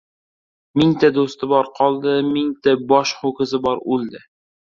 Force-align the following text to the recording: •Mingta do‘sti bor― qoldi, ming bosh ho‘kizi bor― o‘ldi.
•Mingta 0.79 1.09
do‘sti 1.17 1.49
bor― 1.51 1.67
qoldi, 1.79 2.15
ming 2.31 2.49
bosh 2.93 3.11
ho‘kizi 3.21 3.63
bor― 3.67 3.77
o‘ldi. 3.97 4.23